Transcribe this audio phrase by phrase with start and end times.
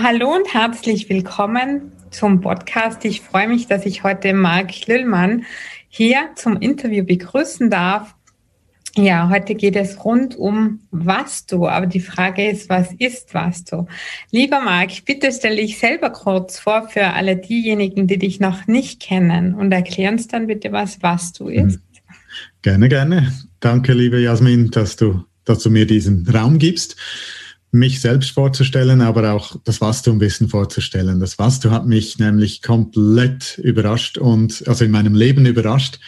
[0.00, 3.04] Hallo und herzlich willkommen zum Podcast.
[3.04, 5.44] Ich freue mich, dass ich heute Marc Lüllmann
[5.88, 8.14] hier zum Interview begrüßen darf.
[8.94, 13.86] Ja, heute geht es rund um Vastu, aber die Frage ist, was ist Vastu?
[14.30, 19.00] Lieber Marc, bitte stelle dich selber kurz vor für alle diejenigen, die dich noch nicht
[19.00, 21.70] kennen und erklär uns dann bitte, was Vastu mhm.
[21.70, 21.80] ist.
[22.62, 23.32] Gerne, gerne.
[23.58, 26.94] Danke, liebe Jasmin, dass du, dass du mir diesen Raum gibst
[27.70, 31.20] mich selbst vorzustellen, aber auch das Vastu ein bisschen vorzustellen.
[31.20, 35.98] Das Vastu hat mich nämlich komplett überrascht und also in meinem Leben überrascht.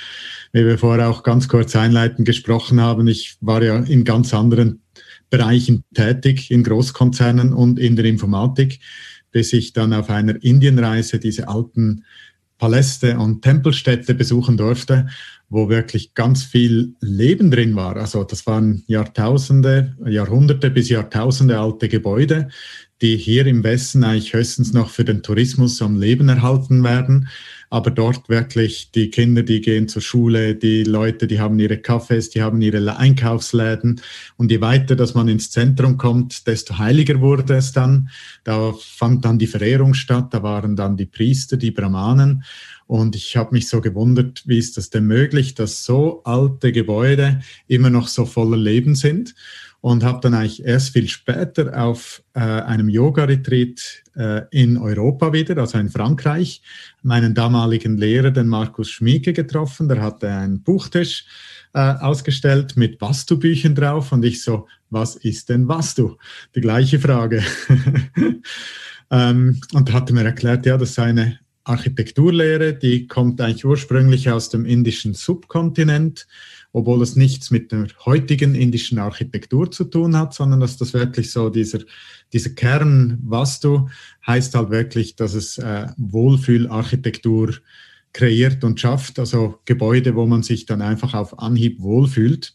[0.53, 4.81] Wie wir vorher auch ganz kurz einleitend gesprochen haben, ich war ja in ganz anderen
[5.29, 8.81] Bereichen tätig, in Großkonzernen und in der Informatik,
[9.31, 12.05] bis ich dann auf einer Indienreise diese alten
[12.59, 15.09] Paläste und Tempelstädte besuchen durfte
[15.51, 17.97] wo wirklich ganz viel Leben drin war.
[17.97, 22.49] Also das waren Jahrtausende, Jahrhunderte bis Jahrtausende alte Gebäude,
[23.03, 27.29] die hier im Westen eigentlich höchstens noch für den Tourismus am Leben erhalten werden.
[27.69, 32.31] Aber dort wirklich die Kinder, die gehen zur Schule, die Leute, die haben ihre Cafés,
[32.33, 34.01] die haben ihre Einkaufsläden.
[34.37, 38.11] Und je weiter, dass man ins Zentrum kommt, desto heiliger wurde es dann.
[38.45, 42.43] Da fand dann die Verehrung statt, da waren dann die Priester, die Brahmanen.
[42.91, 47.41] Und ich habe mich so gewundert, wie ist das denn möglich, dass so alte Gebäude
[47.69, 49.37] immer noch so voller Leben sind.
[49.81, 55.57] Und habe dann eigentlich erst viel später auf äh, einem Yoga-Retreat äh, in Europa wieder,
[55.59, 56.63] also in Frankreich,
[57.03, 59.89] meinen damaligen Lehrer, den Markus Schmieke, getroffen.
[59.89, 61.27] Der hatte einen Buchtisch
[61.73, 64.11] äh, ausgestellt mit Vastu-Büchern drauf.
[64.11, 66.17] Und ich so, was ist denn Vastu?
[66.57, 67.45] Die gleiche Frage.
[69.13, 74.49] ähm, und hatte mir erklärt, ja, das sei eine Architekturlehre, die kommt eigentlich ursprünglich aus
[74.49, 76.27] dem indischen Subkontinent,
[76.73, 81.31] obwohl es nichts mit der heutigen indischen Architektur zu tun hat, sondern dass das wirklich
[81.31, 81.81] so dieser,
[82.33, 83.89] dieser Kern Vastu
[84.27, 87.55] heißt halt wirklich, dass es äh, Wohlfühlarchitektur
[88.13, 92.55] kreiert und schafft, also Gebäude, wo man sich dann einfach auf Anhieb wohlfühlt.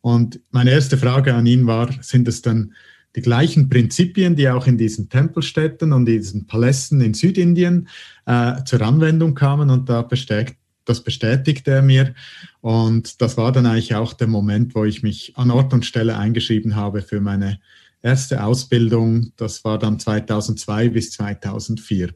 [0.00, 2.74] Und meine erste Frage an ihn war, sind es dann
[3.14, 7.88] die gleichen Prinzipien, die auch in diesen Tempelstädten und diesen Palästen in Südindien
[8.26, 12.14] äh, zur Anwendung kamen und da bestätigt, das bestätigte er mir.
[12.60, 16.16] Und das war dann eigentlich auch der Moment, wo ich mich an Ort und Stelle
[16.16, 17.60] eingeschrieben habe für meine
[18.02, 19.32] erste Ausbildung.
[19.36, 22.10] Das war dann 2002 bis 2004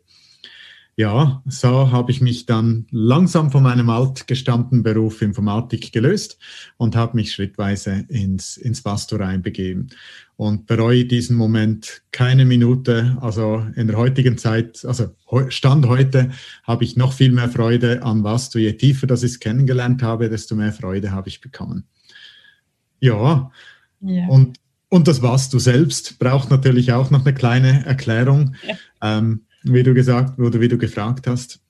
[0.99, 6.39] ja, so habe ich mich dann langsam von meinem altgestammten Beruf Informatik gelöst
[6.79, 9.91] und habe mich schrittweise ins, ins Vasto reinbegeben
[10.37, 13.19] und bereue diesen Moment keine Minute.
[13.21, 15.15] Also in der heutigen Zeit, also
[15.49, 16.31] Stand heute,
[16.65, 18.59] habe ich noch viel mehr Freude an Vasto.
[18.59, 21.85] Je tiefer das ich kennengelernt habe, desto mehr Freude habe ich bekommen.
[23.01, 23.51] Ja,
[24.01, 24.27] ja.
[24.29, 24.59] und
[24.89, 28.55] und das Vasto selbst braucht natürlich auch noch eine kleine Erklärung.
[28.67, 28.77] Ja.
[29.19, 31.61] Ähm, wie du gesagt oder wie du gefragt hast.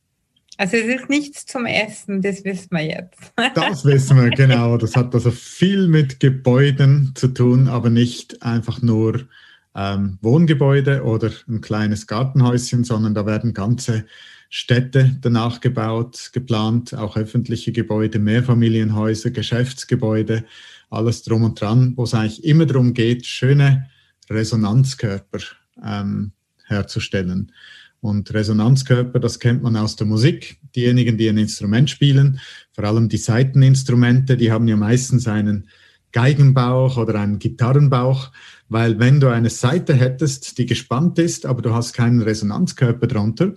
[0.58, 3.32] Also es ist nichts zum Essen, das wissen wir jetzt.
[3.54, 4.78] das wissen wir, genau.
[4.78, 9.28] Das hat also viel mit Gebäuden zu tun, aber nicht einfach nur
[9.74, 14.06] ähm, Wohngebäude oder ein kleines Gartenhäuschen, sondern da werden ganze
[14.48, 20.44] Städte danach gebaut, geplant, auch öffentliche Gebäude, Mehrfamilienhäuser, Geschäftsgebäude,
[20.88, 23.90] alles drum und dran, wo es eigentlich immer darum geht, schöne
[24.30, 25.40] Resonanzkörper
[25.84, 26.32] ähm,
[26.64, 27.52] herzustellen.
[28.00, 30.60] Und Resonanzkörper, das kennt man aus der Musik.
[30.74, 32.40] Diejenigen, die ein Instrument spielen,
[32.72, 35.68] vor allem die Saiteninstrumente, die haben ja meistens einen
[36.12, 38.32] Geigenbauch oder einen Gitarrenbauch,
[38.68, 43.54] weil wenn du eine Saite hättest, die gespannt ist, aber du hast keinen Resonanzkörper drunter,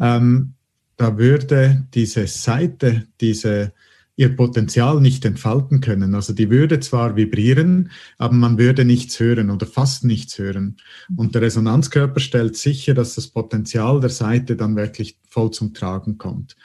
[0.00, 0.54] ähm,
[0.96, 3.72] da würde diese Saite, diese
[4.18, 6.16] ihr Potenzial nicht entfalten können.
[6.16, 10.76] Also die würde zwar vibrieren, aber man würde nichts hören oder fast nichts hören.
[11.16, 16.18] Und der Resonanzkörper stellt sicher, dass das Potenzial der Seite dann wirklich voll zum Tragen
[16.18, 16.56] kommt.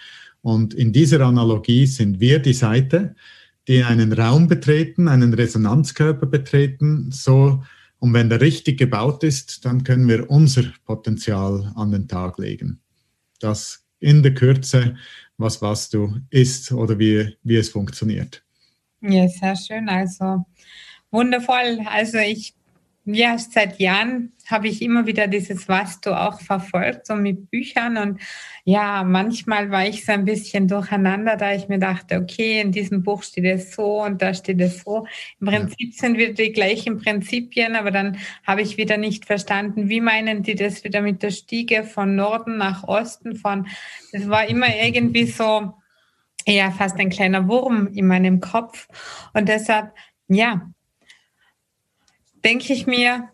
[0.41, 3.15] Und in dieser Analogie sind wir die Seite,
[3.67, 7.61] die einen Raum betreten, einen Resonanzkörper betreten, so
[7.99, 12.81] und wenn der richtig gebaut ist, dann können wir unser Potenzial an den Tag legen.
[13.39, 14.95] Das in der Kürze
[15.37, 18.43] was was du isst oder wie, wie es funktioniert.
[19.01, 19.89] Ja, sehr schön.
[19.89, 20.45] Also
[21.11, 21.79] wundervoll.
[21.85, 22.53] Also ich
[23.05, 27.97] ja, seit Jahren habe ich immer wieder dieses Was du auch verfolgt, so mit Büchern.
[27.97, 28.21] Und
[28.65, 33.03] ja, manchmal war ich so ein bisschen durcheinander, da ich mir dachte, okay, in diesem
[33.03, 35.05] Buch steht es so und da steht es so.
[35.39, 36.01] Im Prinzip ja.
[36.01, 40.55] sind wir die gleichen Prinzipien, aber dann habe ich wieder nicht verstanden, wie meinen die
[40.55, 43.67] das wieder mit der Stiege von Norden nach Osten von,
[44.11, 45.73] das war immer irgendwie so,
[46.45, 48.87] ja, fast ein kleiner Wurm in meinem Kopf.
[49.33, 49.93] Und deshalb,
[50.27, 50.69] ja,
[52.43, 53.29] denke ich mir,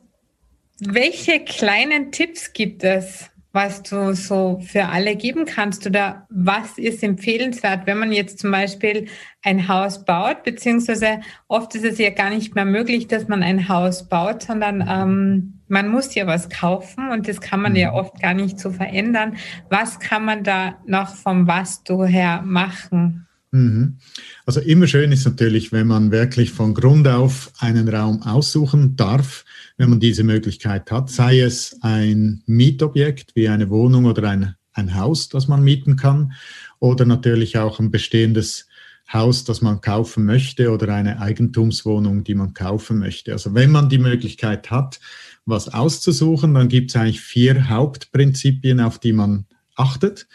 [0.81, 7.01] welche kleinen Tipps gibt es, was du so für alle geben kannst oder was ist
[7.01, 9.07] empfehlenswert, wenn man jetzt zum Beispiel
[9.41, 13.67] ein Haus baut, beziehungsweise oft ist es ja gar nicht mehr möglich, dass man ein
[13.67, 17.97] Haus baut, sondern ähm, man muss ja was kaufen und das kann man ja mhm.
[17.97, 19.37] oft gar nicht so verändern.
[19.69, 23.28] Was kann man da noch vom Vastu her machen?
[23.51, 23.97] Mhm.
[24.45, 29.43] Also immer schön ist natürlich, wenn man wirklich von Grund auf einen Raum aussuchen darf
[29.79, 34.93] wenn man diese Möglichkeit hat, sei es ein Mietobjekt wie eine Wohnung oder ein, ein
[34.95, 36.33] Haus, das man mieten kann,
[36.79, 38.67] oder natürlich auch ein bestehendes
[39.11, 43.31] Haus, das man kaufen möchte oder eine Eigentumswohnung, die man kaufen möchte.
[43.31, 44.99] Also wenn man die Möglichkeit hat,
[45.45, 50.27] was auszusuchen, dann gibt es eigentlich vier Hauptprinzipien, auf die man achtet.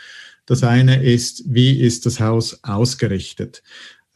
[0.46, 3.62] Das eine ist, wie ist das Haus ausgerichtet?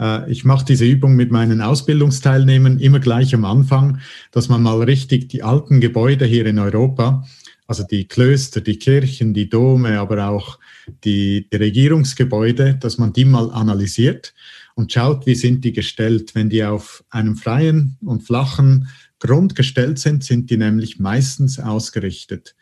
[0.00, 4.82] Äh, ich mache diese Übung mit meinen Ausbildungsteilnehmern immer gleich am Anfang, dass man mal
[4.82, 7.26] richtig die alten Gebäude hier in Europa,
[7.66, 10.58] also die Klöster, die Kirchen, die Dome, aber auch
[11.04, 14.34] die, die Regierungsgebäude, dass man die mal analysiert
[14.74, 16.34] und schaut, wie sind die gestellt.
[16.34, 18.88] Wenn die auf einem freien und flachen
[19.18, 22.54] Grund gestellt sind, sind die nämlich meistens ausgerichtet.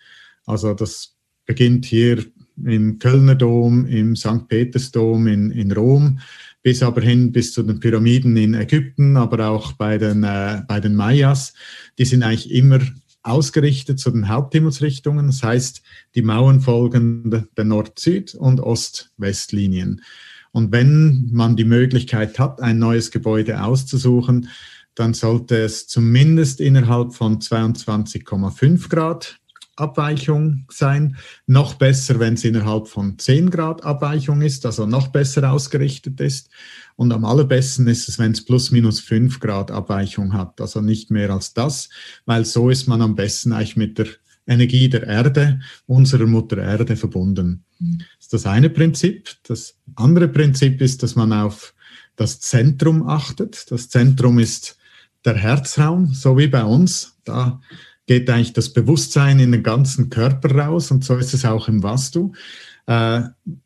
[0.45, 1.15] Also das
[1.45, 2.25] beginnt hier
[2.65, 4.49] im Kölner Dom, im St.
[4.49, 6.19] Petersdom in, in Rom
[6.67, 10.81] bis aber hin bis zu den Pyramiden in Ägypten, aber auch bei den, äh, bei
[10.81, 11.55] den Mayas.
[11.97, 12.81] Die sind eigentlich immer
[13.23, 15.29] ausgerichtet zu den Haupthimmelsrichtungen.
[15.29, 15.81] Das heißt,
[16.17, 20.03] die Mauern folgen der Nord-Süd- und Ost-West-Linien.
[20.51, 24.49] Und wenn man die Möglichkeit hat, ein neues Gebäude auszusuchen,
[24.97, 29.39] dann sollte es zumindest innerhalb von 22,5 Grad
[29.77, 31.17] Abweichung sein.
[31.47, 36.51] Noch besser, wenn es innerhalb von 10 Grad Abweichung ist, also noch besser ausgerichtet ist.
[36.97, 41.11] Und am allerbesten ist es, wenn es plus minus 5 Grad Abweichung hat, also nicht
[41.11, 41.91] mehr als das,
[42.25, 44.07] weil so ist man am besten eigentlich mit der
[44.47, 47.65] Energie der Erde, unserer Mutter Erde verbunden.
[47.79, 47.99] Mhm.
[47.99, 49.31] Das ist das eine Prinzip.
[49.43, 51.75] Das andere Prinzip ist, dass man auf
[52.17, 53.71] das Zentrum achtet.
[53.71, 54.79] Das Zentrum ist
[55.25, 57.19] der Herzraum, so wie bei uns.
[57.25, 57.61] Da
[58.07, 61.83] geht eigentlich das Bewusstsein in den ganzen Körper raus und so ist es auch im
[61.83, 62.33] Vastu.
[62.87, 63.23] Äh,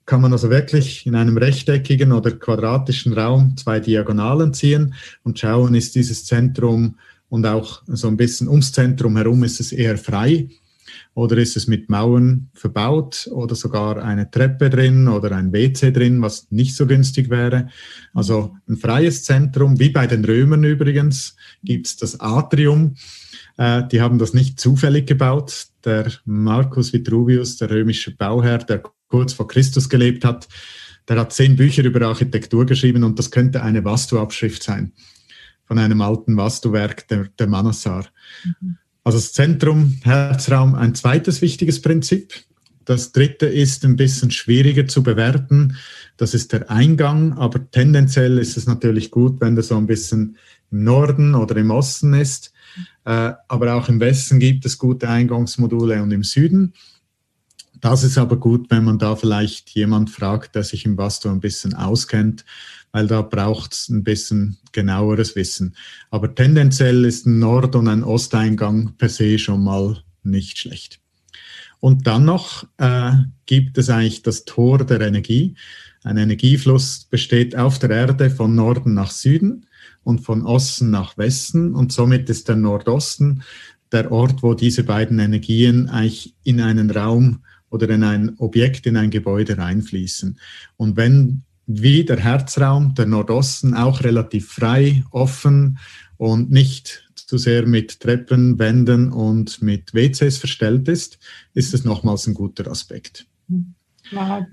[0.06, 4.94] kann man also wirklich in einem rechteckigen oder quadratischen Raum zwei Diagonalen ziehen
[5.24, 6.96] und schauen, ist dieses Zentrum
[7.28, 10.48] und auch so ein bisschen ums Zentrum herum, ist es eher frei
[11.14, 16.22] oder ist es mit Mauern verbaut oder sogar eine Treppe drin oder ein WC drin,
[16.22, 17.68] was nicht so günstig wäre.
[18.14, 22.96] Also ein freies Zentrum, wie bei den Römern übrigens, gibt es das Atrium.
[23.60, 25.66] Äh, die haben das nicht zufällig gebaut.
[25.84, 30.48] Der Marcus Vitruvius, der römische Bauherr, der kurz vor Christus gelebt hat,
[31.06, 34.92] der hat zehn Bücher über Architektur geschrieben und das könnte eine Vastu-Abschrift sein
[35.64, 38.06] von einem alten Vastu-Werk der, der Manassar.
[38.44, 38.78] Mhm.
[39.04, 42.32] Also das Zentrum, Herzraum, ein zweites wichtiges Prinzip.
[42.90, 45.76] Das dritte ist ein bisschen schwieriger zu bewerten.
[46.16, 50.36] Das ist der Eingang, aber tendenziell ist es natürlich gut, wenn der so ein bisschen
[50.72, 52.52] im Norden oder im Osten ist.
[53.04, 56.72] Äh, aber auch im Westen gibt es gute Eingangsmodule und im Süden.
[57.80, 61.38] Das ist aber gut, wenn man da vielleicht jemand fragt, der sich im Vasto ein
[61.38, 62.44] bisschen auskennt,
[62.90, 65.76] weil da braucht es ein bisschen genaueres Wissen.
[66.10, 70.99] Aber tendenziell ist ein Nord- und ein Osteingang per se schon mal nicht schlecht.
[71.80, 73.12] Und dann noch äh,
[73.46, 75.54] gibt es eigentlich das Tor der Energie.
[76.04, 79.66] Ein Energiefluss besteht auf der Erde von Norden nach Süden
[80.02, 81.74] und von Osten nach Westen.
[81.74, 83.42] Und somit ist der Nordosten
[83.92, 88.96] der Ort, wo diese beiden Energien eigentlich in einen Raum oder in ein Objekt, in
[88.96, 90.38] ein Gebäude reinfließen.
[90.76, 95.78] Und wenn wie der Herzraum, der Nordosten auch relativ frei, offen
[96.16, 101.20] und nicht zu sehr mit Treppen, Wänden und mit WCs verstellt ist,
[101.54, 103.24] ist es nochmals ein guter Aspekt.
[104.10, 104.46] Wow.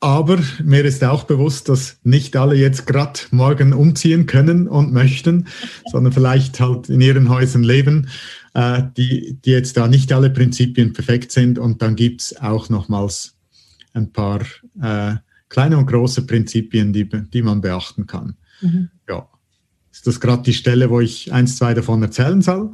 [0.00, 5.46] Aber mir ist auch bewusst, dass nicht alle jetzt gerade morgen umziehen können und möchten,
[5.92, 8.08] sondern vielleicht halt in ihren Häusern leben,
[8.54, 11.56] äh, die, die jetzt da nicht alle Prinzipien perfekt sind.
[11.56, 13.36] Und dann gibt es auch nochmals
[13.92, 14.40] ein paar
[14.80, 15.14] äh,
[15.48, 18.34] kleine und große Prinzipien, die, die man beachten kann.
[18.60, 18.88] Mhm.
[19.92, 22.72] Ist das gerade die Stelle, wo ich eins, zwei davon erzählen soll?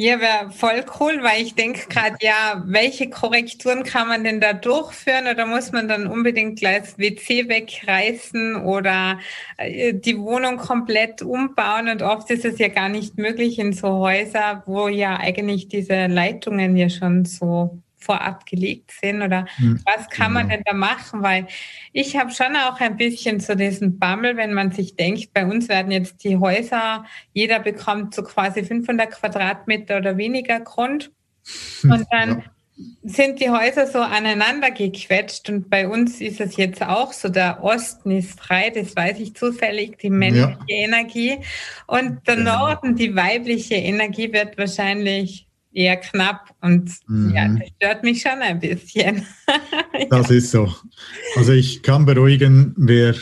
[0.00, 4.52] Ja, wäre voll cool, weil ich denke gerade, ja, welche Korrekturen kann man denn da
[4.52, 9.18] durchführen oder muss man dann unbedingt gleich das WC wegreißen oder
[9.56, 13.88] äh, die Wohnung komplett umbauen und oft ist es ja gar nicht möglich in so
[13.88, 19.80] Häuser, wo ja eigentlich diese Leitungen ja schon so vorab gelegt sind oder mhm.
[19.84, 20.56] was kann man genau.
[20.56, 21.22] denn da machen?
[21.22, 21.46] Weil
[21.92, 25.68] ich habe schon auch ein bisschen so diesen Bammel, wenn man sich denkt, bei uns
[25.68, 31.10] werden jetzt die Häuser, jeder bekommt so quasi 500 Quadratmeter oder weniger Grund
[31.82, 32.44] Und dann ja.
[33.02, 37.62] sind die Häuser so aneinander gequetscht und bei uns ist es jetzt auch so, der
[37.62, 40.76] Osten ist frei, das weiß ich zufällig, die männliche ja.
[40.76, 41.38] Energie
[41.86, 42.66] und der genau.
[42.68, 47.34] Norden, die weibliche Energie wird wahrscheinlich eher knapp und mhm.
[47.34, 49.26] ja, das stört mich schon ein bisschen.
[50.10, 50.72] das ist so.
[51.36, 53.14] Also ich kann beruhigen, wer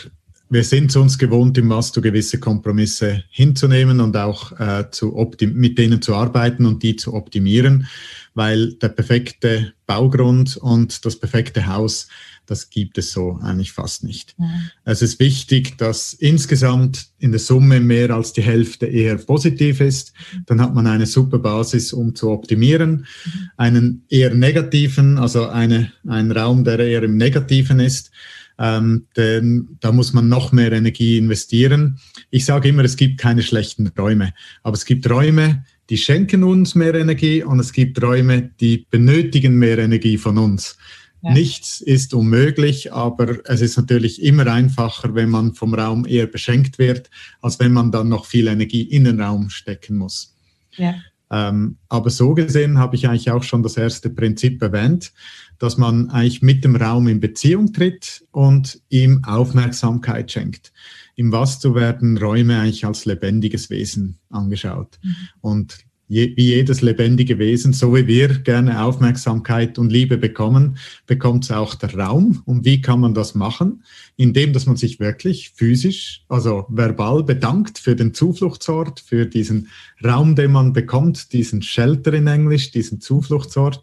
[0.49, 5.77] wir sind es uns gewohnt, im Masto gewisse Kompromisse hinzunehmen und auch äh, zu mit
[5.77, 7.89] denen zu arbeiten und die zu optimieren,
[8.35, 12.09] weil der perfekte Baugrund und das perfekte Haus,
[12.47, 14.35] das gibt es so eigentlich fast nicht.
[14.39, 14.47] Ja.
[14.85, 20.13] Es ist wichtig, dass insgesamt in der Summe mehr als die Hälfte eher positiv ist.
[20.47, 22.91] Dann hat man eine super Basis, um zu optimieren.
[23.25, 23.51] Mhm.
[23.57, 28.11] Einen eher negativen, also eine, einen Raum, der eher im Negativen ist,
[28.59, 31.99] ähm, denn da muss man noch mehr Energie investieren.
[32.31, 36.75] Ich sage immer, es gibt keine schlechten Räume, aber es gibt Räume, die schenken uns
[36.75, 40.77] mehr Energie und es gibt Räume, die benötigen mehr Energie von uns.
[41.23, 41.33] Ja.
[41.33, 46.79] Nichts ist unmöglich, aber es ist natürlich immer einfacher, wenn man vom Raum eher beschenkt
[46.79, 50.37] wird, als wenn man dann noch viel Energie in den Raum stecken muss.
[50.77, 50.95] Ja.
[51.29, 55.13] Ähm, aber so gesehen habe ich eigentlich auch schon das erste Prinzip erwähnt
[55.59, 60.73] dass man eigentlich mit dem Raum in Beziehung tritt und ihm Aufmerksamkeit schenkt.
[61.15, 64.99] Im Vastu werden Räume eigentlich als lebendiges Wesen angeschaut.
[65.03, 65.17] Mhm.
[65.41, 71.45] Und je, wie jedes lebendige Wesen, so wie wir gerne Aufmerksamkeit und Liebe bekommen, bekommt
[71.45, 72.43] es auch der Raum.
[72.45, 73.85] Und wie kann man das machen?
[74.17, 79.69] Indem, dass man sich wirklich physisch, also verbal bedankt für den Zufluchtsort, für diesen
[80.05, 83.83] Raum, den man bekommt, diesen Shelter in Englisch, diesen Zufluchtsort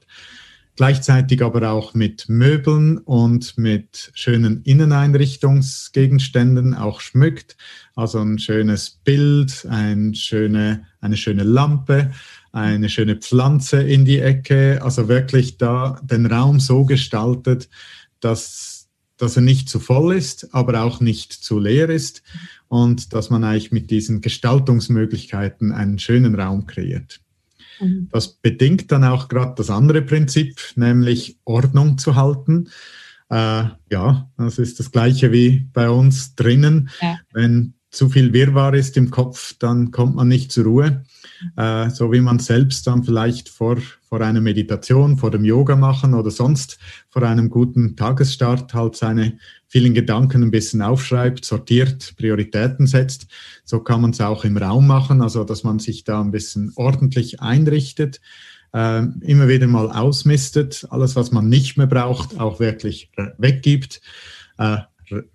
[0.75, 7.57] gleichzeitig aber auch mit Möbeln und mit schönen Inneneinrichtungsgegenständen auch schmückt.
[7.95, 12.11] Also ein schönes Bild, ein schöne, eine schöne Lampe,
[12.51, 14.79] eine schöne Pflanze in die Ecke.
[14.81, 17.69] Also wirklich da den Raum so gestaltet,
[18.19, 22.23] dass, dass er nicht zu voll ist, aber auch nicht zu leer ist
[22.67, 27.22] und dass man eigentlich mit diesen Gestaltungsmöglichkeiten einen schönen Raum kreiert.
[27.79, 28.09] Mhm.
[28.11, 32.69] Das bedingt dann auch gerade das andere Prinzip, nämlich Ordnung zu halten.
[33.29, 36.89] Äh, ja, das ist das gleiche wie bei uns drinnen.
[37.01, 37.19] Ja.
[37.31, 41.03] Wenn zu viel Wirrwarr ist im Kopf, dann kommt man nicht zur Ruhe.
[41.55, 43.77] Äh, so wie man selbst dann vielleicht vor,
[44.09, 49.37] vor einer Meditation, vor dem Yoga machen oder sonst vor einem guten Tagesstart halt seine
[49.67, 53.27] vielen Gedanken ein bisschen aufschreibt, sortiert, Prioritäten setzt.
[53.63, 56.71] So kann man es auch im Raum machen, also dass man sich da ein bisschen
[56.75, 58.21] ordentlich einrichtet,
[58.73, 64.01] äh, immer wieder mal ausmistet, alles, was man nicht mehr braucht, auch wirklich weggibt.
[64.57, 64.77] Äh,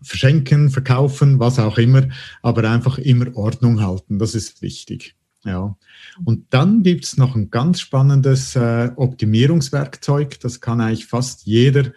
[0.02, 2.08] verschenken, verkaufen, was auch immer,
[2.42, 4.18] aber einfach immer Ordnung halten.
[4.18, 5.14] Das ist wichtig.
[5.44, 5.76] Ja.
[6.24, 10.40] Und dann gibt es noch ein ganz spannendes äh, Optimierungswerkzeug.
[10.40, 11.92] Das kann eigentlich fast jeder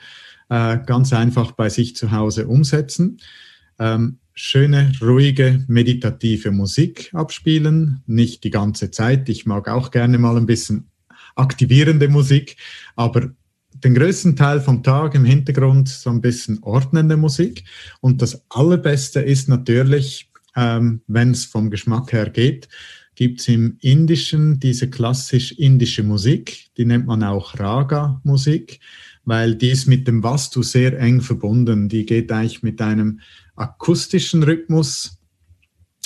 [0.50, 3.20] äh, ganz einfach bei sich zu Hause umsetzen.
[3.80, 8.04] Ähm, schöne, ruhige, meditative Musik abspielen.
[8.06, 9.28] Nicht die ganze Zeit.
[9.30, 10.88] Ich mag auch gerne mal ein bisschen
[11.36, 12.58] aktivierende Musik,
[12.96, 13.32] aber
[13.84, 17.64] den größten Teil vom Tag im Hintergrund so ein bisschen ordnende Musik.
[18.00, 22.68] Und das Allerbeste ist natürlich, ähm, wenn es vom Geschmack her geht,
[23.16, 28.80] gibt es im Indischen diese klassisch indische Musik, die nennt man auch Raga-Musik,
[29.26, 31.90] weil die ist mit dem Vastu sehr eng verbunden.
[31.90, 33.20] Die geht eigentlich mit einem
[33.56, 35.20] akustischen Rhythmus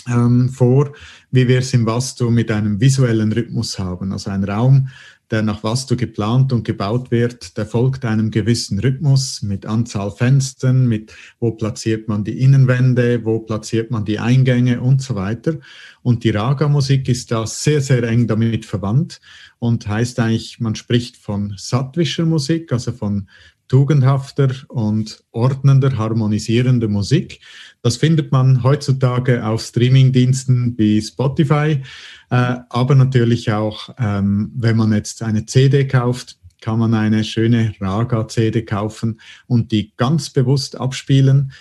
[0.07, 0.93] ähm, vor,
[1.31, 4.11] wie wir es im Vastu mit einem visuellen Rhythmus haben.
[4.11, 4.89] Also ein Raum,
[5.31, 10.87] der nach Vastu geplant und gebaut wird, der folgt einem gewissen Rhythmus mit Anzahl Fenstern,
[10.87, 15.59] mit wo platziert man die Innenwände, wo platziert man die Eingänge und so weiter.
[16.03, 19.19] Und die Raga-Musik ist da sehr, sehr eng damit verwandt
[19.59, 23.27] und heißt eigentlich, man spricht von sattwischer Musik, also von
[23.67, 27.39] tugendhafter und ordnender, harmonisierender Musik.
[27.81, 31.81] Das findet man heutzutage auf Streamingdiensten wie Spotify,
[32.29, 37.75] äh, aber natürlich auch, ähm, wenn man jetzt eine CD kauft, kann man eine schöne
[37.79, 41.51] Raga-CD kaufen und die ganz bewusst abspielen,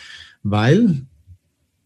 [0.43, 1.07] weil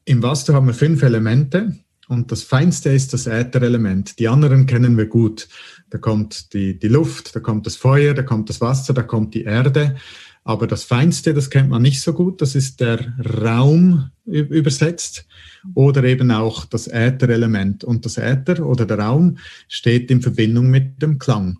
[0.05, 4.19] im Vastu haben wir fünf Elemente und das feinste ist das Ätherelement.
[4.19, 5.49] Die anderen kennen wir gut.
[5.91, 9.35] Da kommt die, die Luft, da kommt das Feuer, da kommt das Wasser, da kommt
[9.35, 9.97] die Erde.
[10.43, 15.27] Aber das Feinste, das kennt man nicht so gut, das ist der Raum übersetzt
[15.75, 17.85] oder eben auch das Ätherelement.
[17.85, 19.37] Und das Äther oder der Raum
[19.69, 21.59] steht in Verbindung mit dem Klang.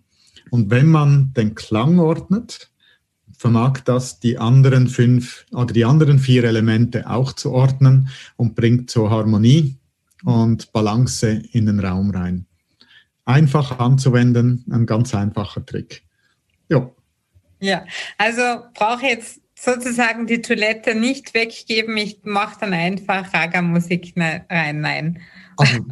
[0.49, 2.71] Und wenn man den Klang ordnet,
[3.37, 8.89] vermag das die anderen fünf oder die anderen vier Elemente auch zu ordnen und bringt
[8.89, 9.77] so Harmonie
[10.23, 12.45] und Balance in den Raum rein.
[13.25, 16.03] einfach anzuwenden, ein ganz einfacher Trick.
[16.67, 16.89] Ja.
[17.61, 17.85] Ja,
[18.17, 18.41] also
[18.73, 24.81] brauche jetzt sozusagen die Toilette nicht weggeben, ich mache dann einfach Raga-Musik ne, rein.
[24.81, 25.19] Nein.
[25.57, 25.85] Also,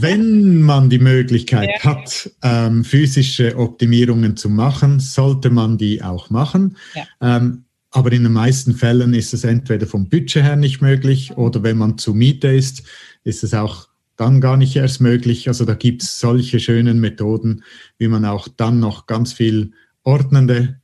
[0.00, 1.84] wenn man die Möglichkeit ja.
[1.84, 6.76] hat, ähm, physische Optimierungen zu machen, sollte man die auch machen.
[6.94, 7.06] Ja.
[7.22, 11.62] Ähm, aber in den meisten Fällen ist es entweder vom Budget her nicht möglich oder
[11.62, 12.82] wenn man zu Miete ist,
[13.24, 15.48] ist es auch dann gar nicht erst möglich.
[15.48, 17.64] Also da gibt es solche schönen Methoden,
[17.98, 19.72] wie man auch dann noch ganz viel
[20.04, 20.80] ordnende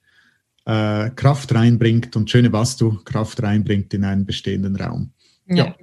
[0.65, 5.13] äh, Kraft reinbringt und schöne Vastu-Kraft reinbringt in einen bestehenden Raum.
[5.47, 5.75] Ja, ja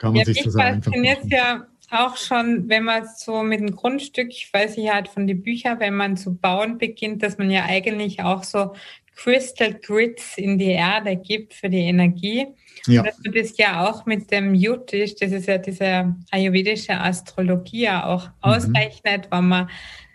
[0.00, 1.28] kann man ja, sich das einfach machen.
[1.28, 5.42] ja auch schon, wenn man so mit dem Grundstück, ich weiß ich halt von den
[5.42, 8.74] Büchern, wenn man zu bauen beginnt, dass man ja eigentlich auch so
[9.22, 12.46] Crystal Grids in die Erde gibt für die Energie.
[12.86, 13.02] Ja.
[13.02, 18.06] dass man das ja auch mit dem Jutisch, das ist ja diese ayurvedische Astrologie ja
[18.06, 18.32] auch mhm.
[18.40, 19.70] ausrechnet, wenn man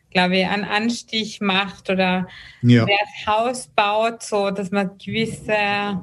[0.10, 2.28] glaube ich, einen Anstich macht oder
[2.62, 2.88] ja.
[2.88, 6.02] wer das Haus baut, so dass man gewisse ja.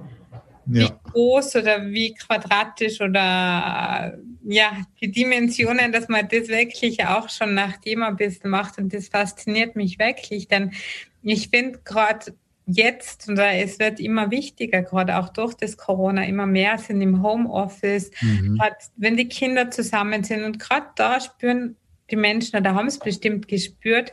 [0.67, 7.55] wie groß oder wie quadratisch oder ja, die Dimensionen, dass man das wirklich auch schon
[7.55, 10.73] nach dem ein bisschen macht und das fasziniert mich wirklich, denn
[11.23, 12.35] ich finde gerade
[12.77, 17.23] jetzt, und es wird immer wichtiger, gerade auch durch das Corona, immer mehr sind im
[17.23, 18.61] Homeoffice, mhm.
[18.97, 21.77] wenn die Kinder zusammen sind und gerade da spüren
[22.11, 24.13] die Menschen oder haben es bestimmt gespürt.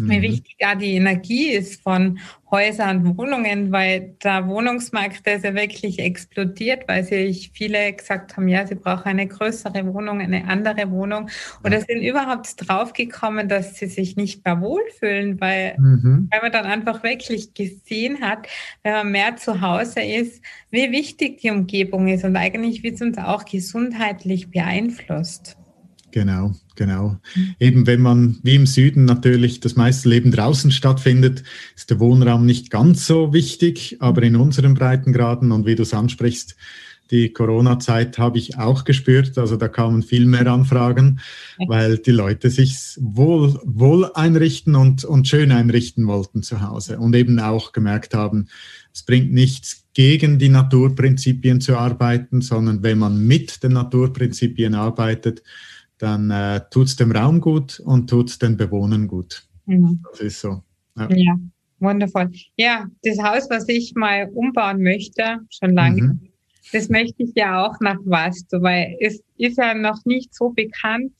[0.00, 2.18] Wie wichtig auch die Energie ist von
[2.50, 8.36] Häusern und Wohnungen, weil der Wohnungsmarkt der ist ja wirklich explodiert, weil sich viele gesagt
[8.36, 11.28] haben, ja, sie brauchen eine größere Wohnung, eine andere Wohnung
[11.64, 11.84] oder ja.
[11.84, 16.28] sind überhaupt draufgekommen, dass sie sich nicht mehr wohlfühlen, weil, mhm.
[16.30, 18.46] weil man dann einfach wirklich gesehen hat,
[18.82, 23.00] wenn man mehr zu Hause ist, wie wichtig die Umgebung ist und eigentlich wie es
[23.00, 25.56] uns auch gesundheitlich beeinflusst.
[26.12, 27.18] Genau, genau.
[27.58, 31.42] Eben wenn man wie im Süden natürlich das meiste Leben draußen stattfindet,
[31.74, 35.94] ist der Wohnraum nicht ganz so wichtig, aber in unseren Breitengraden und wie du es
[35.94, 36.54] ansprichst,
[37.10, 39.36] die Corona-Zeit habe ich auch gespürt.
[39.36, 41.20] Also da kamen viel mehr Anfragen,
[41.66, 47.14] weil die Leute sich wohl, wohl einrichten und, und schön einrichten wollten zu Hause und
[47.14, 48.48] eben auch gemerkt haben,
[48.94, 55.42] es bringt nichts gegen die Naturprinzipien zu arbeiten, sondern wenn man mit den Naturprinzipien arbeitet,
[56.02, 59.46] dann äh, tut es dem Raum gut und tut es den Bewohnern gut.
[59.66, 60.02] Mhm.
[60.10, 60.62] Das ist so.
[60.96, 61.08] Ja.
[61.10, 61.38] ja.
[61.78, 62.30] wundervoll.
[62.56, 66.20] Ja, das Haus, was ich mal umbauen möchte, schon lange, mhm.
[66.72, 71.12] das möchte ich ja auch nach Vastu, weil es ist ja noch nicht so bekannt.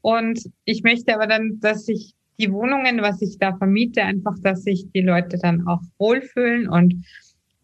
[0.00, 4.62] Und ich möchte aber dann, dass sich die Wohnungen, was ich da vermiete, einfach, dass
[4.62, 7.04] sich die Leute dann auch wohlfühlen und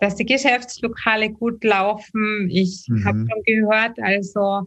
[0.01, 2.49] dass die Geschäftslokale gut laufen.
[2.51, 3.05] Ich mhm.
[3.07, 4.67] habe schon gehört, also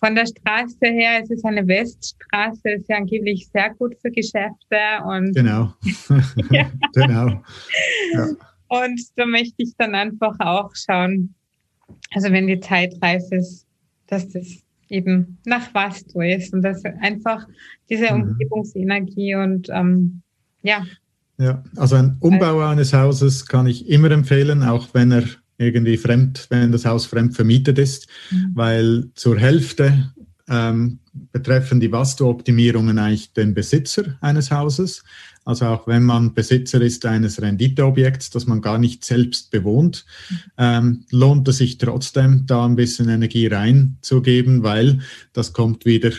[0.00, 4.78] von der Straße her, es ist eine Weststraße, ist ja angeblich sehr gut für Geschäfte
[5.04, 5.74] und genau,
[6.94, 7.42] genau.
[8.14, 8.28] Ja.
[8.68, 11.34] Und da möchte ich dann einfach auch schauen,
[12.12, 13.66] also wenn die Zeit reif ist,
[14.06, 17.46] dass das eben nach was du ist und dass einfach
[17.88, 18.22] diese mhm.
[18.22, 20.22] Umgebungsenergie und ähm,
[20.62, 20.84] ja.
[21.38, 25.24] Ja, also ein Umbau eines Hauses kann ich immer empfehlen, auch wenn er
[25.60, 28.50] irgendwie fremd, wenn das Haus fremd vermietet ist, mhm.
[28.54, 30.12] weil zur Hälfte
[30.48, 30.98] ähm,
[31.32, 35.04] betreffen die Vastu-Optimierungen eigentlich den Besitzer eines Hauses.
[35.44, 40.36] Also auch wenn man Besitzer ist eines Renditeobjekts, das man gar nicht selbst bewohnt, mhm.
[40.58, 45.00] ähm, lohnt es sich trotzdem, da ein bisschen Energie reinzugeben, weil
[45.32, 46.12] das kommt wieder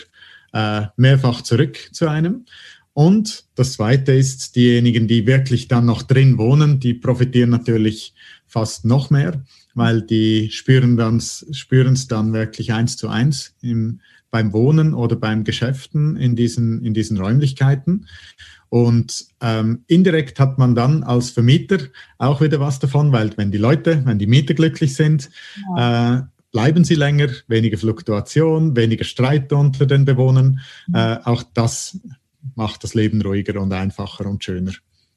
[0.52, 2.46] äh, mehrfach zurück zu einem.
[2.94, 8.14] Und das Zweite ist, diejenigen, die wirklich dann noch drin wohnen, die profitieren natürlich
[8.52, 9.42] fast noch mehr,
[9.74, 16.16] weil die spüren es dann wirklich eins zu eins im, beim Wohnen oder beim Geschäften
[16.16, 18.06] in diesen in diesen Räumlichkeiten.
[18.68, 21.78] Und ähm, indirekt hat man dann als Vermieter
[22.18, 25.30] auch wieder was davon, weil wenn die Leute, wenn die Mieter glücklich sind,
[25.76, 26.18] ja.
[26.18, 30.60] äh, bleiben sie länger, weniger Fluktuation, weniger Streit unter den Bewohnern.
[30.88, 30.94] Mhm.
[30.94, 31.98] Äh, auch das
[32.54, 34.72] macht das Leben ruhiger und einfacher und schöner.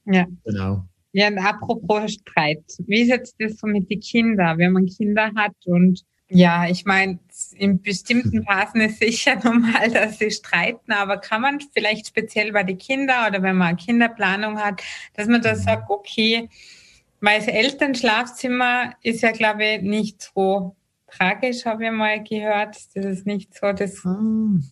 [0.05, 0.25] Ja.
[0.45, 0.85] Genau.
[1.17, 5.31] Ja, und apropos Streit, wie ist jetzt das so mit den Kindern, wenn man Kinder
[5.33, 7.19] hat und ja, ich meine,
[7.55, 12.63] in bestimmten Phasen ist sicher normal, dass sie streiten, aber kann man vielleicht speziell bei
[12.63, 16.49] den Kindern oder wenn man eine Kinderplanung hat, dass man da sagt, okay,
[17.21, 20.75] mein Elternschlafzimmer ist ja, glaube ich, nicht so
[21.07, 22.75] tragisch, habe ich mal gehört.
[22.93, 24.19] Das ist nicht so, das ah,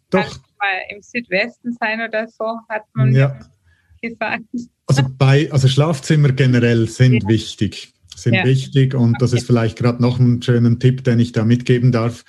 [0.09, 0.39] doch.
[0.59, 3.39] mal im Südwesten sein oder so, hat man ja.
[4.03, 4.43] Gesagt.
[4.85, 7.29] Also, bei, also Schlafzimmer generell sind ja.
[7.29, 8.45] wichtig, sind ja.
[8.45, 12.25] wichtig und das ist vielleicht gerade noch ein schöner Tipp, den ich da mitgeben darf.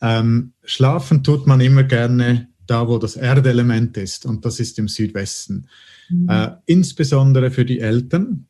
[0.00, 4.88] Ähm, schlafen tut man immer gerne da wo das Erdelement ist, und das ist im
[4.88, 5.68] Südwesten.
[6.10, 6.28] Mhm.
[6.28, 8.48] Äh, insbesondere für die Eltern,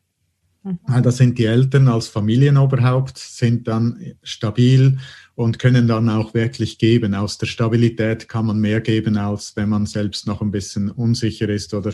[0.68, 1.02] Mhm.
[1.02, 4.98] Da sind die Eltern als Familienoberhaupt, sind dann stabil
[5.38, 7.14] und können dann auch wirklich geben.
[7.14, 11.48] Aus der Stabilität kann man mehr geben, als wenn man selbst noch ein bisschen unsicher
[11.48, 11.90] ist oder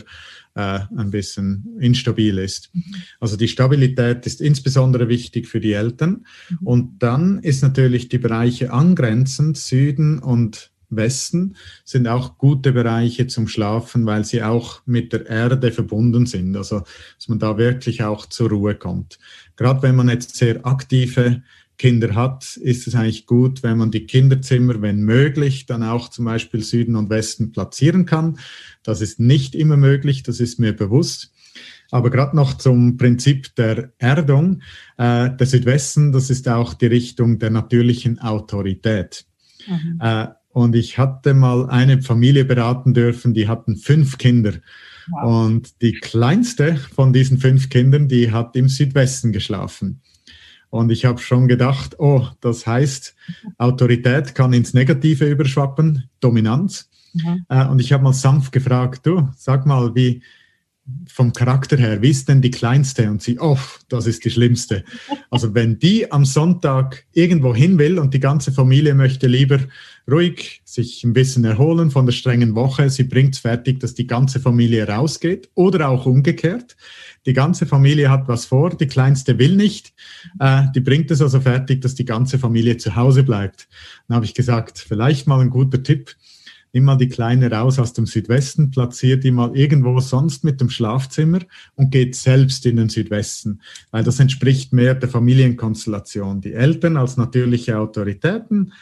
[0.55, 2.71] äh, ein bisschen instabil ist.
[3.19, 6.25] Also die Stabilität ist insbesondere wichtig für die Eltern.
[6.49, 6.57] Mhm.
[6.67, 13.47] Und dann ist natürlich die Bereiche angrenzend, Süden und Westen sind auch gute Bereiche zum
[13.47, 16.57] Schlafen, weil sie auch mit der Erde verbunden sind.
[16.57, 16.81] Also,
[17.17, 19.19] dass man da wirklich auch zur Ruhe kommt.
[19.55, 21.43] Gerade wenn man jetzt sehr aktive
[21.77, 26.25] Kinder hat, ist es eigentlich gut, wenn man die Kinderzimmer, wenn möglich, dann auch zum
[26.25, 28.39] Beispiel Süden und Westen platzieren kann.
[28.83, 31.31] Das ist nicht immer möglich, das ist mir bewusst.
[31.91, 34.61] Aber gerade noch zum Prinzip der Erdung.
[34.97, 39.25] Äh, der Südwesten, das ist auch die Richtung der natürlichen Autorität.
[39.67, 39.99] Mhm.
[40.01, 44.53] Äh, und ich hatte mal eine Familie beraten dürfen, die hatten fünf Kinder.
[45.09, 45.47] Wow.
[45.47, 50.01] Und die kleinste von diesen fünf Kindern, die hat im Südwesten geschlafen.
[50.69, 53.15] Und ich habe schon gedacht, oh, das heißt,
[53.57, 56.89] Autorität kann ins Negative überschwappen, Dominanz.
[57.13, 57.45] Mhm.
[57.49, 60.21] Äh, und ich habe mal sanft gefragt, du, sag mal, wie,
[61.07, 63.09] vom Charakter her, wie ist denn die kleinste?
[63.09, 63.57] Und sie, oh,
[63.89, 64.83] das ist die schlimmste.
[65.31, 69.59] Also wenn die am Sonntag irgendwo hin will und die ganze Familie möchte lieber
[70.09, 74.05] ruhig sich ein bisschen erholen von der strengen Woche, sie bringt es fertig, dass die
[74.05, 76.75] ganze Familie rausgeht oder auch umgekehrt.
[77.25, 79.93] Die ganze Familie hat was vor, die kleinste will nicht.
[80.39, 83.67] Äh, die bringt es also fertig, dass die ganze Familie zu Hause bleibt.
[84.07, 86.15] Dann habe ich gesagt, vielleicht mal ein guter Tipp
[86.81, 91.39] mal die Kleine raus aus dem Südwesten, platziert die mal irgendwo sonst mit dem Schlafzimmer
[91.75, 93.61] und geht selbst in den Südwesten,
[93.91, 96.41] weil das entspricht mehr der Familienkonstellation.
[96.41, 98.73] Die Eltern als natürliche Autoritäten,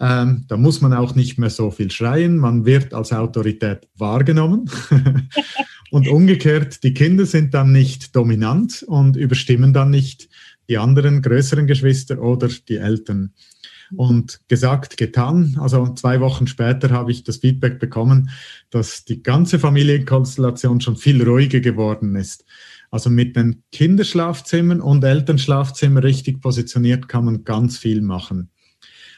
[0.00, 4.70] ähm, da muss man auch nicht mehr so viel schreien, man wird als Autorität wahrgenommen.
[5.92, 10.28] und umgekehrt, die Kinder sind dann nicht dominant und überstimmen dann nicht
[10.68, 13.32] die anderen größeren Geschwister oder die Eltern.
[13.96, 15.56] Und gesagt, getan.
[15.60, 18.30] Also zwei Wochen später habe ich das Feedback bekommen,
[18.70, 22.44] dass die ganze Familienkonstellation schon viel ruhiger geworden ist.
[22.90, 28.50] Also mit den Kinderschlafzimmern und Elternschlafzimmern richtig positioniert kann man ganz viel machen.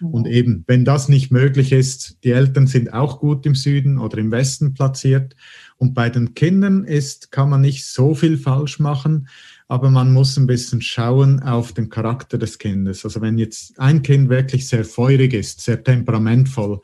[0.00, 4.18] Und eben, wenn das nicht möglich ist, die Eltern sind auch gut im Süden oder
[4.18, 5.34] im Westen platziert.
[5.76, 9.28] Und bei den Kindern ist, kann man nicht so viel falsch machen
[9.68, 13.04] aber man muss ein bisschen schauen auf den Charakter des Kindes.
[13.04, 16.80] Also wenn jetzt ein Kind wirklich sehr feurig ist, sehr temperamentvoll,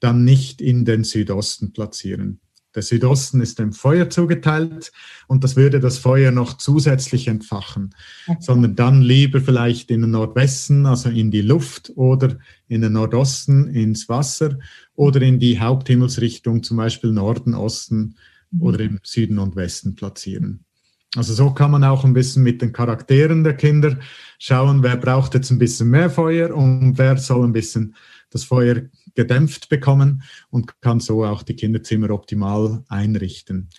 [0.00, 2.40] dann nicht in den Südosten platzieren.
[2.74, 4.92] Der Südosten ist dem Feuer zugeteilt
[5.26, 7.94] und das würde das Feuer noch zusätzlich entfachen,
[8.26, 8.38] okay.
[8.40, 12.38] sondern dann lieber vielleicht in den Nordwesten, also in die Luft oder
[12.68, 14.58] in den Nordosten ins Wasser
[14.94, 18.16] oder in die Haupthimmelsrichtung, zum Beispiel Norden, Osten
[18.50, 18.62] mhm.
[18.62, 20.64] oder im Süden und Westen platzieren.
[21.16, 23.98] Also so kann man auch ein bisschen mit den Charakteren der Kinder
[24.38, 27.94] schauen, wer braucht jetzt ein bisschen mehr Feuer und wer soll ein bisschen
[28.30, 28.82] das Feuer
[29.14, 33.70] gedämpft bekommen und kann so auch die Kinderzimmer optimal einrichten.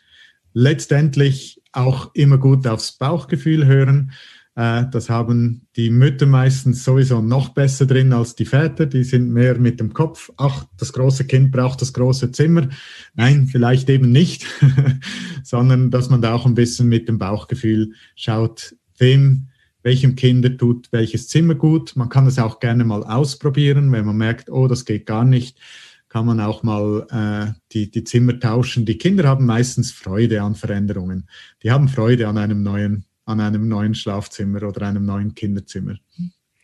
[0.54, 4.12] Letztendlich auch immer gut aufs Bauchgefühl hören.
[4.56, 8.86] Äh, das haben die Mütter meistens sowieso noch besser drin als die Väter.
[8.86, 10.32] Die sind mehr mit dem Kopf.
[10.38, 12.70] Ach, das große Kind braucht das große Zimmer.
[13.16, 14.46] Nein, vielleicht eben nicht,
[15.44, 19.48] sondern dass man da auch ein bisschen mit dem Bauchgefühl schaut, wem,
[19.84, 21.96] welchem Kinder tut welches Zimmer gut.
[21.96, 25.58] Man kann es auch gerne mal ausprobieren, wenn man merkt, oh, das geht gar nicht
[26.10, 28.84] kann man auch mal äh, die, die Zimmer tauschen.
[28.84, 31.30] Die Kinder haben meistens Freude an Veränderungen.
[31.62, 35.96] Die haben Freude an einem neuen an einem neuen Schlafzimmer oder einem neuen Kinderzimmer.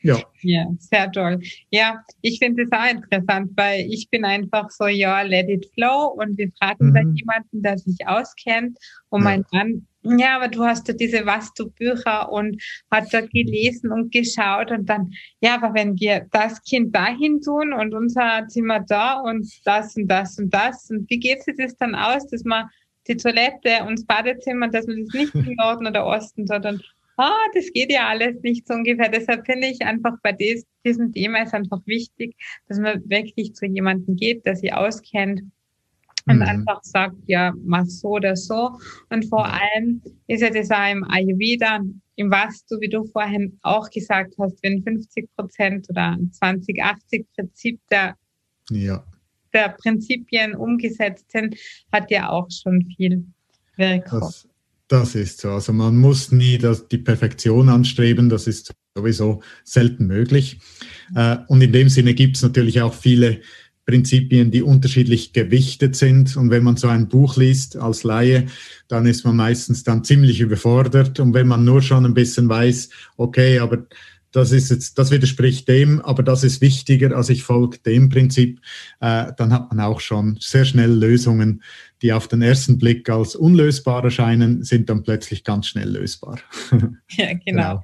[0.01, 0.19] Ja.
[0.41, 1.39] ja, sehr toll.
[1.71, 6.13] Ja, ich finde es auch interessant, weil ich bin einfach so, ja, let it flow
[6.15, 6.93] und wir fragen mhm.
[6.93, 8.77] dann jemanden, der sich auskennt
[9.09, 9.23] und ja.
[9.23, 9.87] mein Mann,
[10.19, 15.11] ja, aber du hast ja diese Vastu-Bücher und hat da gelesen und geschaut und dann,
[15.41, 20.07] ja, aber wenn wir das Kind dahin tun und unser Zimmer da und das und
[20.07, 22.69] das und das und wie geht sich das dann aus, dass man
[23.07, 26.81] die Toilette und das Badezimmer, dass man das nicht im Norden oder Osten, sondern
[27.17, 29.09] ah, das geht ja alles nicht so ungefähr.
[29.09, 32.35] Deshalb finde ich einfach bei des, diesem Thema ist einfach wichtig,
[32.67, 35.43] dass man wirklich zu jemandem geht, der sie auskennt
[36.27, 36.41] und mhm.
[36.41, 38.71] einfach sagt, ja, mach so oder so.
[39.09, 41.81] Und vor allem ist ja das auch im Ayurveda,
[42.15, 47.79] im Vastu, wie du vorhin auch gesagt hast, wenn 50 Prozent oder 20, 80 Prinzip
[47.91, 48.15] der
[48.71, 49.03] ja
[49.55, 51.55] der Prinzipien umgesetzt sind,
[51.91, 53.25] hat ja auch schon viel
[53.77, 54.19] Wirkung.
[54.19, 54.47] Das,
[54.87, 55.49] das ist so.
[55.51, 60.59] Also man muss nie das, die Perfektion anstreben, das ist sowieso selten möglich.
[61.15, 63.41] Äh, und in dem Sinne gibt es natürlich auch viele
[63.85, 66.35] Prinzipien, die unterschiedlich gewichtet sind.
[66.37, 68.47] Und wenn man so ein Buch liest als Laie,
[68.87, 71.19] dann ist man meistens dann ziemlich überfordert.
[71.19, 73.85] Und wenn man nur schon ein bisschen weiß, okay, aber
[74.35, 78.59] das ist jetzt, das widerspricht dem, aber das ist wichtiger, als ich folge dem Prinzip,
[78.99, 81.63] äh, dann hat man auch schon sehr schnell Lösungen,
[82.01, 86.39] die auf den ersten Blick als unlösbar erscheinen, sind dann plötzlich ganz schnell lösbar.
[87.17, 87.39] Ja, genau.
[87.45, 87.83] genau.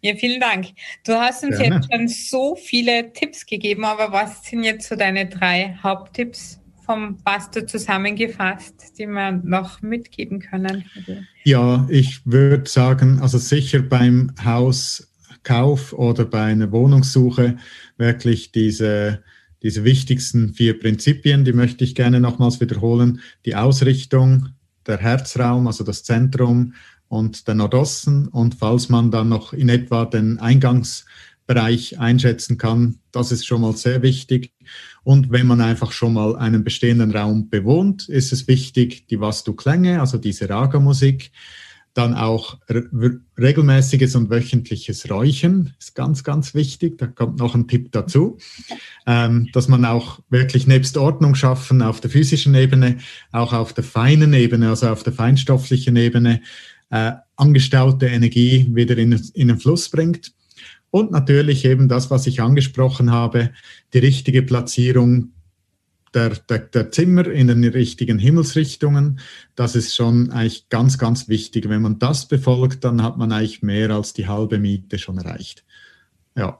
[0.00, 0.68] Ja, vielen Dank.
[1.04, 1.76] Du hast uns Gerne.
[1.76, 7.18] jetzt schon so viele Tipps gegeben, aber was sind jetzt so deine drei Haupttipps vom
[7.22, 10.84] Pastor zusammengefasst, die wir noch mitgeben können?
[11.44, 14.32] Ja, ich würde sagen, also sicher beim
[15.48, 17.56] Hauskauf oder bei einer Wohnungssuche
[17.96, 19.22] wirklich diese,
[19.62, 23.20] diese wichtigsten vier Prinzipien, die möchte ich gerne nochmals wiederholen.
[23.44, 24.48] Die Ausrichtung,
[24.86, 26.74] der Herzraum, also das Zentrum,
[27.08, 28.28] und der Nordosten.
[28.28, 33.76] Und falls man dann noch in etwa den Eingangsbereich einschätzen kann, das ist schon mal
[33.76, 34.52] sehr wichtig.
[35.02, 40.00] Und wenn man einfach schon mal einen bestehenden Raum bewohnt, ist es wichtig, die Vastu-Klänge,
[40.00, 41.32] also diese Raga-Musik,
[41.94, 42.58] dann auch
[43.38, 46.98] regelmäßiges und wöchentliches Räuchen ist ganz, ganz wichtig.
[46.98, 48.38] Da kommt noch ein Tipp dazu,
[49.06, 52.98] ähm, dass man auch wirklich nebst Ordnung schaffen auf der physischen Ebene,
[53.32, 56.42] auch auf der feinen Ebene, also auf der feinstofflichen Ebene,
[56.90, 60.32] äh, angestaute Energie wieder in, in den Fluss bringt.
[60.90, 63.50] Und natürlich eben das, was ich angesprochen habe,
[63.94, 65.32] die richtige Platzierung
[66.14, 69.20] der, der, der, Zimmer in den richtigen Himmelsrichtungen.
[69.54, 71.68] Das ist schon eigentlich ganz, ganz wichtig.
[71.68, 75.64] Wenn man das befolgt, dann hat man eigentlich mehr als die halbe Miete schon erreicht.
[76.36, 76.58] Ja,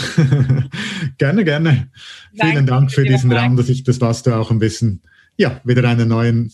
[1.18, 1.90] gerne, gerne.
[2.34, 5.02] Danke, Vielen Dank für diesen Raum, dass ich das was du auch ein bisschen,
[5.38, 6.54] ja, wieder einer neuen,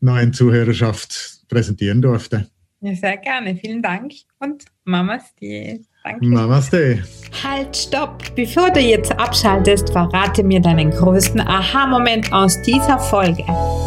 [0.00, 2.48] neuen Zuhörerschaft präsentieren durfte.
[2.80, 3.56] Ja, sehr gerne.
[3.56, 5.84] Vielen Dank und Mamas die.
[6.04, 6.26] Danke.
[6.26, 7.02] Namaste.
[7.42, 8.22] Halt, stopp!
[8.36, 13.42] Bevor du jetzt abschaltest, verrate mir deinen größten Aha-Moment aus dieser Folge.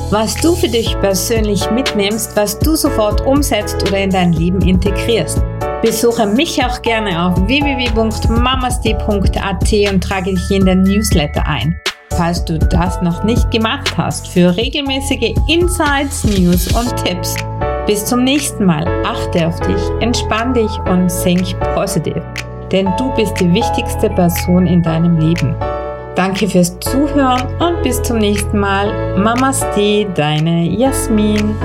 [0.10, 5.44] Was du für dich persönlich mitnimmst, was du sofort umsetzt oder in dein Leben integrierst.
[5.84, 11.80] Besuche mich auch gerne auf www.mamasti.at und trage dich in den Newsletter ein.
[12.18, 17.36] Falls du das noch nicht gemacht hast, für regelmäßige Insights, News und Tipps.
[17.88, 18.86] Bis zum nächsten Mal.
[19.06, 22.22] Achte auf dich, entspann dich und think positiv.
[22.70, 25.56] Denn du bist die wichtigste Person in deinem Leben.
[26.14, 29.18] Danke fürs Zuhören und bis zum nächsten Mal.
[29.18, 31.56] Mamaste, deine Jasmin.